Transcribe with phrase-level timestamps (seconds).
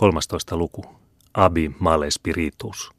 [0.00, 0.56] 13.
[0.56, 0.84] luku.
[1.34, 2.90] Abi male spiritus.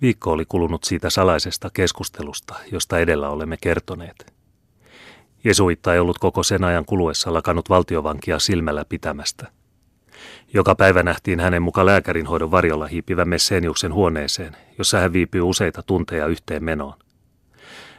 [0.00, 4.34] Viikko oli kulunut siitä salaisesta keskustelusta, josta edellä olemme kertoneet.
[5.44, 9.52] Jesuitta ei ollut koko sen ajan kuluessa lakannut valtiovankia silmällä pitämästä.
[10.54, 16.26] Joka päivä nähtiin hänen muka lääkärinhoidon varjolla hiipivän Messeniuksen huoneeseen, jossa hän viipyi useita tunteja
[16.26, 16.94] yhteen menoon.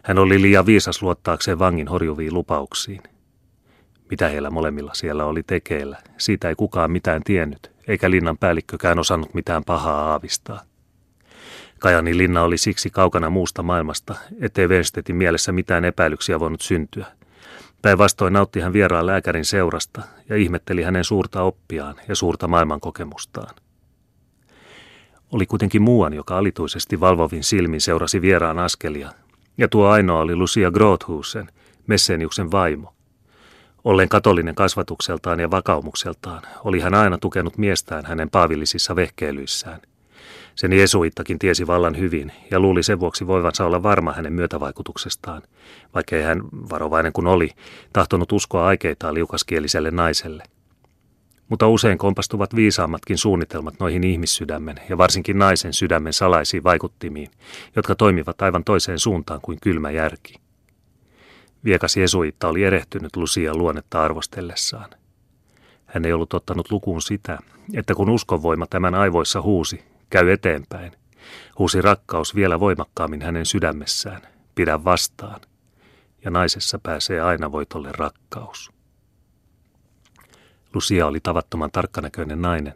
[0.03, 3.01] Hän oli liian viisas luottaakseen vangin horjuviin lupauksiin.
[4.11, 9.33] Mitä heillä molemmilla siellä oli tekeillä, siitä ei kukaan mitään tiennyt, eikä linnan päällikkökään osannut
[9.33, 10.61] mitään pahaa aavistaa.
[11.79, 17.05] Kajanin linna oli siksi kaukana muusta maailmasta, ettei Venstetin mielessä mitään epäilyksiä voinut syntyä.
[17.81, 23.55] Päinvastoin nautti hän vieraan lääkärin seurasta ja ihmetteli hänen suurta oppiaan ja suurta maailmankokemustaan.
[25.31, 29.11] Oli kuitenkin muuan, joka alituisesti valvovin silmin seurasi vieraan askelia,
[29.57, 31.49] ja tuo ainoa oli Lucia Grothusen,
[31.87, 32.93] Messeniuksen vaimo–
[33.83, 39.81] Ollen katolinen kasvatukseltaan ja vakaumukseltaan, oli hän aina tukenut miestään hänen paavillisissa vehkeilyissään.
[40.55, 45.41] Sen jesuittakin tiesi vallan hyvin ja luuli sen vuoksi voivansa olla varma hänen myötävaikutuksestaan,
[45.95, 47.49] vaikkei hän, varovainen kuin oli,
[47.93, 50.43] tahtonut uskoa aikeitaan liukaskieliselle naiselle.
[51.49, 57.29] Mutta usein kompastuvat viisaammatkin suunnitelmat noihin ihmissydämen ja varsinkin naisen sydämen salaisiin vaikuttimiin,
[57.75, 60.40] jotka toimivat aivan toiseen suuntaan kuin kylmä järki.
[61.65, 64.89] Viekas jesuitta oli erehtynyt Lucia luonnetta arvostellessaan.
[65.85, 67.39] Hän ei ollut ottanut lukuun sitä,
[67.73, 70.91] että kun uskonvoima tämän aivoissa huusi, käy eteenpäin,
[71.59, 74.21] huusi rakkaus vielä voimakkaammin hänen sydämessään,
[74.55, 75.41] pidä vastaan,
[76.25, 78.71] ja naisessa pääsee aina voitolle rakkaus.
[80.73, 82.75] Lucia oli tavattoman tarkkanäköinen nainen.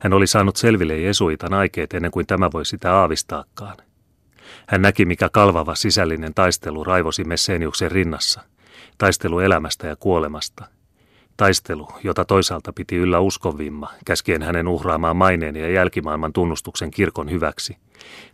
[0.00, 3.76] Hän oli saanut selville Jesuitan aikeet ennen kuin tämä voi sitä aavistaakaan–
[4.66, 8.40] hän näki, mikä kalvava sisällinen taistelu raivosi Messeniuksen rinnassa.
[8.98, 10.64] Taistelu elämästä ja kuolemasta.
[11.36, 17.76] Taistelu, jota toisaalta piti yllä uskovimma, käskien hänen uhraamaan maineen ja jälkimaailman tunnustuksen kirkon hyväksi.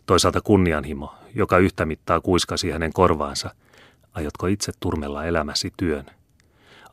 [0.05, 3.55] Toisaalta kunnianhimo, joka yhtä mittaa kuiskasi hänen korvaansa.
[4.13, 6.05] Aiotko itse turmella elämäsi työn?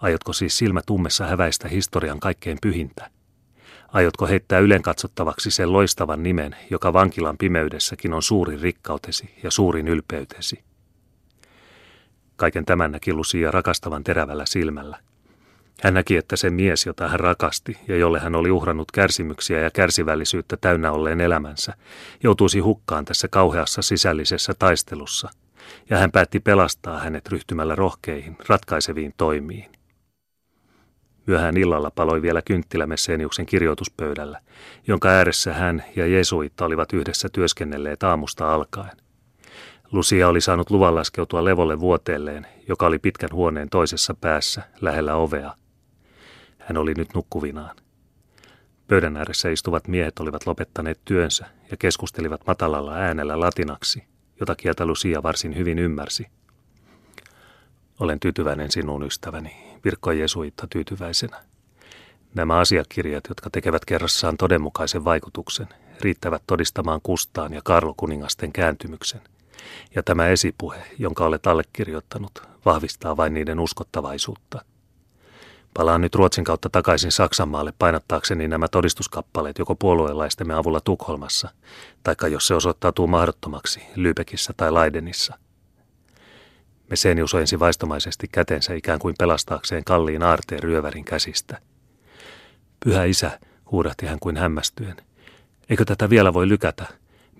[0.00, 3.10] Aiotko siis silmät ummessa häväistä historian kaikkein pyhintä?
[3.94, 9.88] Aiotko heittää ylen katsottavaksi sen loistavan nimen, joka vankilan pimeydessäkin on suurin rikkautesi ja suurin
[9.88, 10.64] ylpeytesi?
[12.36, 14.98] Kaiken tämän näki Lucia rakastavan terävällä silmällä.
[15.82, 19.70] Hän näki, että se mies, jota hän rakasti ja jolle hän oli uhrannut kärsimyksiä ja
[19.70, 21.74] kärsivällisyyttä täynnä olleen elämänsä,
[22.22, 25.30] joutuisi hukkaan tässä kauheassa sisällisessä taistelussa,
[25.90, 29.73] ja hän päätti pelastaa hänet ryhtymällä rohkeihin, ratkaiseviin toimiin.
[31.26, 34.40] Myöhään illalla paloi vielä kynttilä Messeniuksen kirjoituspöydällä,
[34.86, 38.96] jonka ääressä hän ja Jesuitta olivat yhdessä työskennelleet aamusta alkaen.
[39.92, 45.54] Lucia oli saanut luvan laskeutua levolle vuoteelleen, joka oli pitkän huoneen toisessa päässä, lähellä ovea.
[46.58, 47.76] Hän oli nyt nukkuvinaan.
[48.88, 54.04] Pöydän ääressä istuvat miehet olivat lopettaneet työnsä ja keskustelivat matalalla äänellä latinaksi,
[54.40, 56.26] jota kieltä Lucia varsin hyvin ymmärsi.
[58.00, 61.42] Olen tyytyväinen sinuun, ystäväni, virkkoi Jesuitta tyytyväisenä.
[62.34, 65.68] Nämä asiakirjat, jotka tekevät kerrassaan todenmukaisen vaikutuksen,
[66.00, 69.20] riittävät todistamaan Kustaan ja Karlo-kuningasten kääntymyksen.
[69.94, 74.64] Ja tämä esipuhe, jonka olet allekirjoittanut, vahvistaa vain niiden uskottavaisuutta.
[75.74, 81.48] Palaan nyt Ruotsin kautta takaisin Saksanmaalle painattaakseni nämä todistuskappaleet joko puolueenlaistemme avulla Tukholmassa,
[82.02, 85.38] taikka jos se osoittautuu mahdottomaksi Lübeckissä tai Leidenissa.
[86.90, 91.58] Mesenius ojensi vaistomaisesti kätensä ikään kuin pelastaakseen kalliin aarteen ryövärin käsistä.
[92.84, 93.40] Pyhä isä,
[93.70, 94.96] huudahti hän kuin hämmästyen.
[95.70, 96.86] Eikö tätä vielä voi lykätä?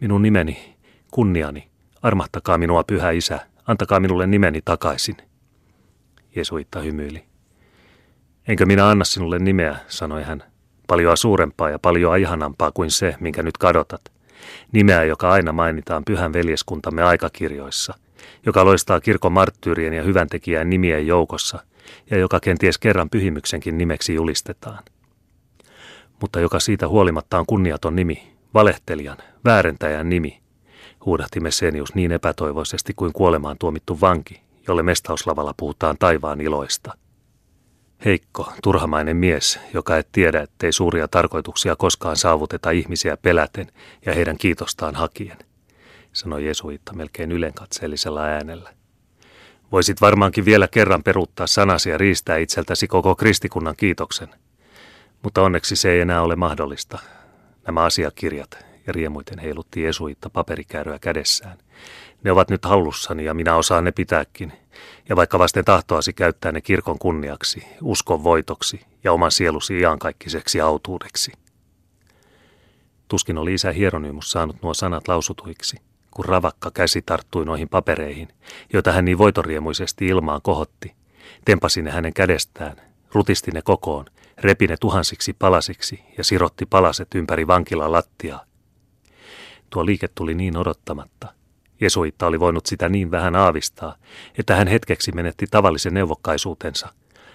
[0.01, 0.77] Minun nimeni,
[1.11, 1.69] kunniani,
[2.03, 5.17] armahtakaa minua pyhä isä, antakaa minulle nimeni takaisin.
[6.37, 7.25] Jesuitta hymyili.
[8.49, 10.43] Enkö minä anna sinulle nimeä, sanoi hän,
[10.87, 14.01] paljoa suurempaa ja paljoa ihanampaa kuin se, minkä nyt kadotat.
[14.73, 17.95] Nimeä, joka aina mainitaan pyhän veljeskuntamme aikakirjoissa–
[18.47, 21.59] joka loistaa kirkon marttyyrien ja hyväntekijän nimien joukossa
[22.11, 24.85] ja joka kenties kerran pyhimyksenkin nimeksi julistetaan.
[26.21, 30.41] Mutta joka siitä huolimatta on kunniaton nimi, valehtelijan, väärentäjän nimi,
[31.05, 36.93] huudahti Messenius niin epätoivoisesti kuin kuolemaan tuomittu vanki, jolle mestauslavalla puhutaan taivaan iloista.
[38.05, 43.67] Heikko, turhamainen mies, joka et tiedä, ettei suuria tarkoituksia koskaan saavuteta ihmisiä peläten
[44.07, 45.37] ja heidän kiitostaan hakien–
[46.15, 48.73] sanoi Jesuitta melkein ylenkatseellisella äänellä.
[49.73, 54.29] Voisit varmaankin vielä kerran peruuttaa sanasi ja riistää itseltäsi koko kristikunnan kiitoksen.
[55.23, 56.99] Mutta onneksi se ei enää ole mahdollista.
[57.67, 61.59] Nämä asiakirjat, ja riemuiten heilutti Jesuitta paperikääröä kädessään.
[62.25, 64.53] Ne ovat nyt hallussani ja minä osaan ne pitääkin,
[65.09, 71.33] ja vaikka vasten tahtoasi käyttää ne kirkon kunniaksi, uskon voitoksi ja oman sielusi iankaikkiseksi autuudeksi.
[73.09, 75.77] Tuskin oli isä Hieronymus saanut nuo sanat lausutuiksi,
[76.15, 78.29] kun ravakka käsi tarttui noihin papereihin,
[78.73, 80.95] joita hän niin voitoriemuisesti ilmaan kohotti,
[81.45, 82.77] tempasi ne hänen kädestään,
[83.13, 84.05] rutisti ne kokoon,
[84.39, 88.45] repi ne tuhansiksi palasiksi ja sirotti palaset ympäri vankilan lattiaa.
[89.71, 91.29] Tuo liike tuli niin odottamatta.
[91.81, 93.97] Jesuitta oli voinut sitä niin vähän aavistaa,
[94.39, 96.93] että hän hetkeksi menetti tavallisen neuvokkaisuutensa,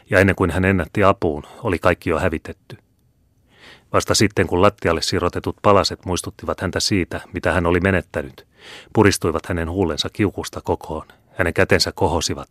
[0.10, 2.78] ja ennen kuin hän ennätti apuun, oli kaikki jo hävitetty.
[3.94, 8.48] Vasta sitten, kun lattialle sirotetut palaset muistuttivat häntä siitä, mitä hän oli menettänyt,
[8.94, 11.06] puristuivat hänen huulensa kiukusta kokoon
[11.40, 12.48] hänen kätensä kohosivat,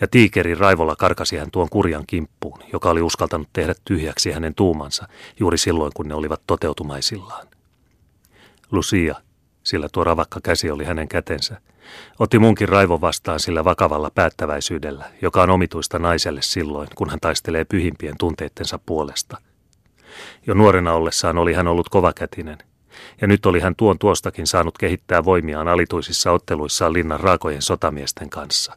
[0.00, 5.08] ja tiikeri raivolla karkasi hän tuon kurjan kimppuun, joka oli uskaltanut tehdä tyhjäksi hänen tuumansa
[5.40, 7.46] juuri silloin, kun ne olivat toteutumaisillaan.
[8.70, 9.14] Lucia,
[9.62, 11.60] sillä tuo ravakka käsi oli hänen kätensä,
[12.18, 17.64] otti munkin raivo vastaan sillä vakavalla päättäväisyydellä, joka on omituista naiselle silloin, kun hän taistelee
[17.64, 19.36] pyhimpien tunteittensa puolesta.
[20.46, 22.58] Jo nuorena ollessaan oli hän ollut kovakätinen–
[23.20, 28.76] ja nyt oli hän tuon tuostakin saanut kehittää voimiaan alituisissa otteluissaan linnan raakojen sotamiesten kanssa.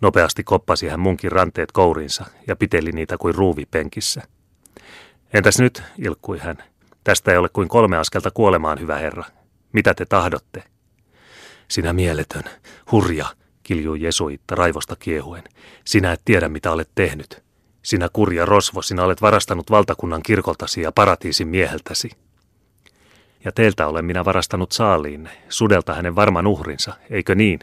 [0.00, 4.22] Nopeasti koppasi hän munkin ranteet kouriinsa ja piteli niitä kuin ruuvi penkissä.
[5.32, 6.56] Entäs nyt, ilkkui hän.
[7.04, 9.24] Tästä ei ole kuin kolme askelta kuolemaan, hyvä herra.
[9.72, 10.62] Mitä te tahdotte?
[11.68, 12.42] Sinä mieletön,
[12.92, 13.26] hurja,
[13.62, 15.44] kiljui Jesuitta raivosta kiehuen.
[15.84, 17.47] Sinä et tiedä, mitä olet tehnyt.
[17.82, 22.10] Sinä kurja rosvo, sinä olet varastanut valtakunnan kirkoltasi ja paratiisin mieheltäsi.
[23.44, 27.58] Ja teiltä olen minä varastanut saaliinne, sudelta hänen varman uhrinsa, eikö niin?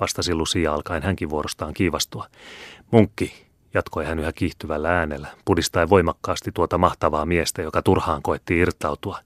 [0.00, 2.26] Vastasi Lucia alkaen hänkin vuorostaan kiivastua.
[2.90, 3.43] Munkki,
[3.74, 9.18] jatkoi hän yhä kiihtyvällä äänellä, pudistaen voimakkaasti tuota mahtavaa miestä, joka turhaan koetti irtautua.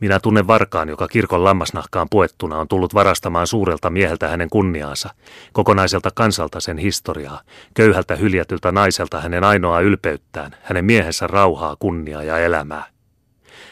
[0.00, 5.10] Minä tunnen varkaan, joka kirkon lammasnahkaan puettuna on tullut varastamaan suurelta mieheltä hänen kunniaansa,
[5.52, 7.40] kokonaiselta kansalta sen historiaa,
[7.74, 12.84] köyhältä hyljätyltä naiselta hänen ainoaa ylpeyttään, hänen miehensä rauhaa, kunniaa ja elämää.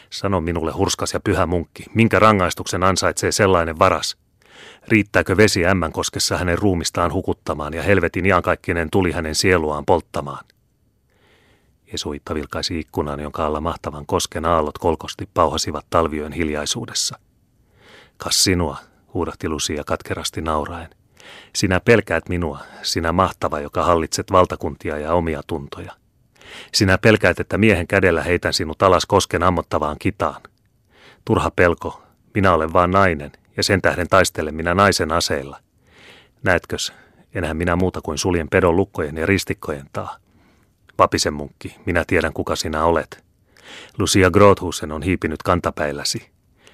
[0.09, 4.17] Sano minulle, hurskas ja pyhä munkki, minkä rangaistuksen ansaitsee sellainen varas?
[4.87, 10.45] Riittääkö vesi ämmän koskessa hänen ruumistaan hukuttamaan ja helvetin iankaikkinen tuli hänen sieluaan polttamaan?
[11.91, 17.19] Jesuitta vilkaisi ikkunan, jonka alla mahtavan kosken aallot kolkosti pauhasivat talvioen hiljaisuudessa.
[18.17, 18.77] Kas sinua,
[19.13, 20.89] huudahti Lucia katkerasti nauraen.
[21.55, 25.93] Sinä pelkäät minua, sinä mahtava, joka hallitset valtakuntia ja omia tuntoja.
[26.73, 30.41] Sinä pelkäät, että miehen kädellä heitän sinut alas kosken ammottavaan kitaan.
[31.25, 35.59] Turha pelko, minä olen vain nainen, ja sen tähden taistelen minä naisen aseilla.
[36.43, 36.93] Näetkös,
[37.33, 40.17] enhän minä muuta kuin suljen pedon lukkojen ja ristikkojen taa.
[40.99, 43.23] Vapisen munkki, minä tiedän kuka sinä olet.
[43.97, 46.29] Lucia Grothusen on hiipinyt kantapäilläsi.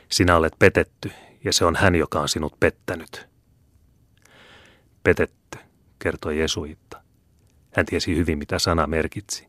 [0.09, 1.11] Sinä olet petetty,
[1.43, 3.27] ja se on hän, joka on sinut pettänyt.
[5.03, 5.57] Petetty,
[5.99, 7.01] kertoi Jesuitta.
[7.75, 9.47] Hän tiesi hyvin, mitä sana merkitsi.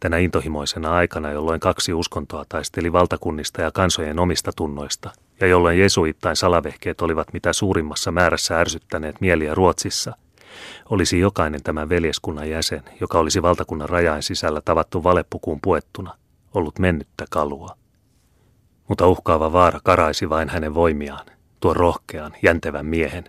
[0.00, 5.10] Tänä intohimoisena aikana, jolloin kaksi uskontoa taisteli valtakunnista ja kansojen omista tunnoista,
[5.42, 10.16] ja jolloin jesuittain salavehkeet olivat mitä suurimmassa määrässä ärsyttäneet mieliä Ruotsissa,
[10.90, 16.14] olisi jokainen tämän veljeskunnan jäsen, joka olisi valtakunnan rajain sisällä tavattu valeppukuun puettuna,
[16.54, 17.76] ollut mennyttä kalua.
[18.88, 21.26] Mutta uhkaava vaara karaisi vain hänen voimiaan,
[21.60, 23.24] tuon rohkean, jäntevän miehen.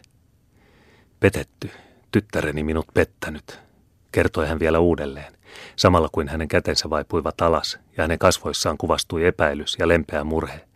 [1.19, 1.69] Petetty,
[2.12, 3.60] tyttäreni minut pettänyt,
[4.12, 5.33] kertoi hän vielä uudelleen,
[5.75, 10.73] samalla kuin hänen kätensä vaipuivat alas ja hänen kasvoissaan kuvastui epäilys ja lempeä murhe.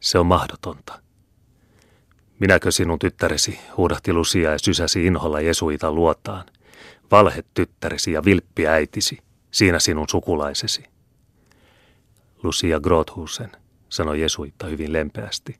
[0.00, 0.98] Se on mahdotonta.
[2.38, 6.44] Minäkö sinun tyttäresi, huudahti Lucia ja sysäsi inholla Jesuita luotaan.
[7.10, 9.18] Valhe tyttäresi ja vilppi äitisi,
[9.50, 10.84] siinä sinun sukulaisesi.
[12.42, 13.52] Lucia Grothusen,
[13.88, 15.56] sanoi Jesuitta hyvin lempeästi.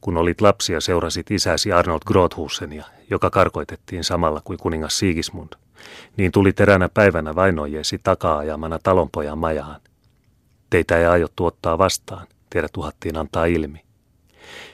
[0.00, 5.52] Kun olit lapsia, seurasit isäsi Arnold Grothusenia, joka karkoitettiin samalla kuin kuningas Sigismund–
[6.16, 9.80] niin tuli teränä päivänä vainojeesi takaa ajamana talonpojan majaan.
[10.70, 13.84] Teitä ei aiottu ottaa vastaan, tiedät tuhattiin antaa ilmi.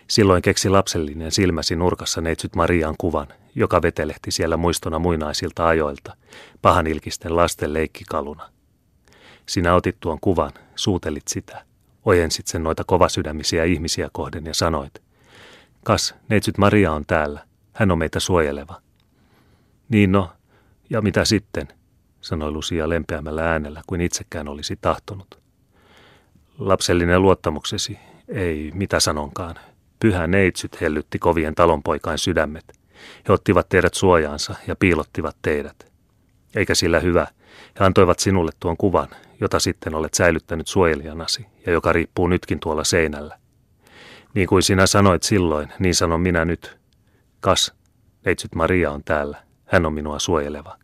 [0.09, 6.16] Silloin keksi lapsellinen silmäsi nurkassa neitsyt Marian kuvan, joka vetelehti siellä muistona muinaisilta ajoilta,
[6.62, 8.50] pahanilkisten lasten leikkikaluna.
[9.47, 11.64] Sinä otit tuon kuvan, suutelit sitä,
[12.04, 15.06] ojensit sen noita kovasydämisiä ihmisiä kohden ja sanoit,
[15.85, 18.80] Kas, neitsyt Maria on täällä, hän on meitä suojeleva.
[19.88, 20.33] Niin no,
[20.90, 21.68] ja mitä sitten,
[22.21, 25.45] sanoi Lucia lempeämmällä äänellä kuin itsekään olisi tahtonut.
[26.58, 27.98] Lapsellinen luottamuksesi,
[28.28, 29.56] ei mitä sanonkaan.
[30.00, 32.64] Pyhä neitsyt hellytti kovien talonpoikain sydämet.
[33.28, 35.92] He ottivat teidät suojaansa ja piilottivat teidät.
[36.54, 37.26] Eikä sillä hyvä.
[37.80, 39.08] He antoivat sinulle tuon kuvan,
[39.40, 43.38] jota sitten olet säilyttänyt suojelijanasi ja joka riippuu nytkin tuolla seinällä.
[44.34, 46.78] Niin kuin sinä sanoit silloin, niin sanon minä nyt.
[47.40, 47.75] Kas,
[48.25, 49.42] neitsyt Maria on täällä.
[49.64, 50.76] Hän on minua suojeleva.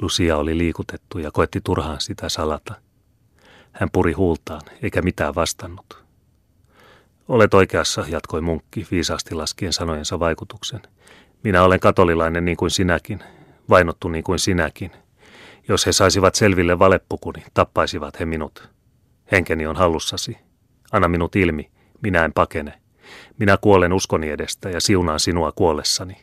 [0.00, 2.74] Lucia oli liikutettu ja koetti turhaan sitä salata.
[3.72, 6.04] Hän puri huultaan, eikä mitään vastannut.
[7.28, 10.80] Olet oikeassa, jatkoi munkki viisaasti laskien sanojensa vaikutuksen.
[11.44, 13.20] Minä olen katolilainen niin kuin sinäkin,
[13.68, 14.90] vainottu niin kuin sinäkin.
[15.68, 18.68] Jos he saisivat selville valeppukuni, tappaisivat he minut.
[19.32, 20.38] Henkeni on hallussasi.
[20.92, 21.70] Anna minut ilmi,
[22.02, 22.72] minä en pakene.
[23.38, 26.16] Minä kuolen uskoni edestä ja siunaan sinua kuollessani.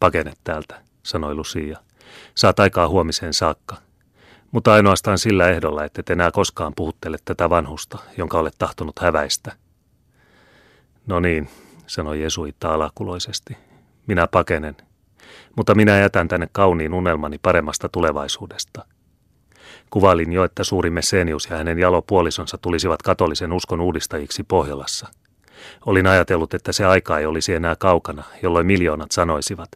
[0.00, 1.78] Pakene täältä, sanoi Lucia.
[2.34, 3.87] Saat aikaa huomiseen saakka.
[4.52, 9.52] Mutta ainoastaan sillä ehdolla, että et enää koskaan puhuttele tätä vanhusta, jonka olet tahtonut häväistä.
[11.06, 11.48] No niin,
[11.86, 13.56] sanoi Jesuitta alakuloisesti.
[14.06, 14.76] Minä pakenen,
[15.56, 18.84] mutta minä jätän tänne kauniin unelmani paremmasta tulevaisuudesta.
[19.90, 25.08] Kuvailin jo, että suuri Messenius ja hänen jalopuolisonsa tulisivat katolisen uskon uudistajiksi Pohjolassa.
[25.86, 29.68] Olin ajatellut, että se aika ei olisi enää kaukana, jolloin miljoonat sanoisivat,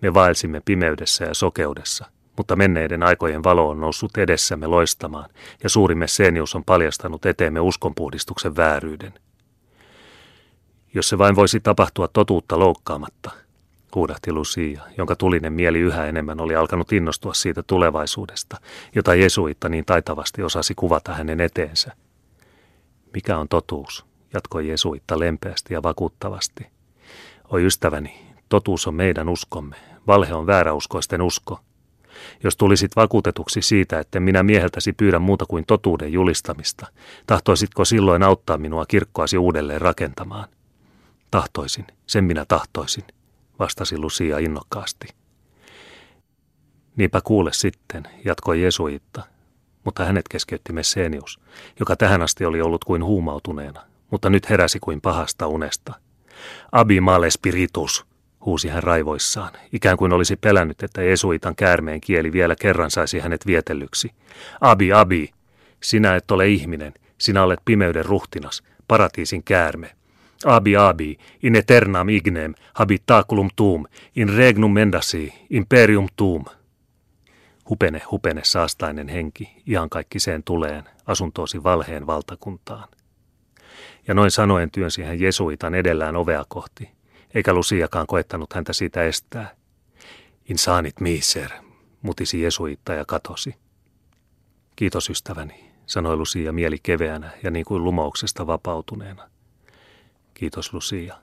[0.00, 2.06] me vaelsimme pimeydessä ja sokeudessa,
[2.40, 5.30] mutta menneiden aikojen valo on noussut edessämme loistamaan,
[5.62, 9.12] ja suuri Messenius on paljastanut eteemme uskonpuhdistuksen vääryyden.
[10.94, 13.30] Jos se vain voisi tapahtua totuutta loukkaamatta,
[13.94, 18.56] huudahti Lucia, jonka tulinen mieli yhä enemmän oli alkanut innostua siitä tulevaisuudesta,
[18.94, 21.92] jota Jesuitta niin taitavasti osasi kuvata hänen eteensä.
[23.14, 24.06] Mikä on totuus?
[24.34, 26.66] jatkoi Jesuitta lempeästi ja vakuuttavasti.
[27.50, 31.60] Oi ystäväni, totuus on meidän uskomme, valhe on vääräuskoisten usko.
[32.44, 36.86] Jos tulisit vakuutetuksi siitä, että minä mieheltäsi pyydän muuta kuin totuuden julistamista,
[37.26, 40.48] tahtoisitko silloin auttaa minua kirkkoasi uudelleen rakentamaan?
[41.30, 43.04] Tahtoisin, sen minä tahtoisin,
[43.58, 45.08] vastasi Lucia innokkaasti.
[46.96, 49.22] Niinpä kuule sitten, jatkoi Jesuitta,
[49.84, 51.40] mutta hänet keskeytti Messenius,
[51.80, 55.94] joka tähän asti oli ollut kuin huumautuneena, mutta nyt heräsi kuin pahasta unesta.
[56.72, 58.06] Abi male spiritus,
[58.44, 63.46] huusi hän raivoissaan, ikään kuin olisi pelännyt, että Jesuitan käärmeen kieli vielä kerran saisi hänet
[63.46, 64.10] vietellyksi.
[64.60, 65.28] Abi, abi,
[65.82, 69.90] sinä et ole ihminen, sinä olet pimeyden ruhtinas, paratiisin käärme.
[70.44, 76.44] Abi, abi, in eternam ignem, habitaculum tuum, in regnum mendasi, imperium tuum.
[77.70, 82.88] Hupene, hupene, saastainen henki, iankaikkiseen tuleen, asuntoosi valheen valtakuntaan.
[84.08, 86.90] Ja noin sanoen työnsi hän Jesuitan edellään ovea kohti,
[87.34, 89.54] eikä Lusiakaan koettanut häntä siitä estää.
[90.48, 91.50] Insanit miser,
[92.02, 93.54] mutisi Jesuitta ja katosi.
[94.76, 99.30] Kiitos ystäväni, sanoi Lucia mieli keveänä ja niin kuin lumouksesta vapautuneena.
[100.34, 101.16] Kiitos Lucia,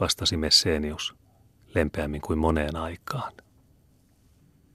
[0.00, 1.14] vastasi Messenius,
[1.74, 3.32] lempeämmin kuin moneen aikaan.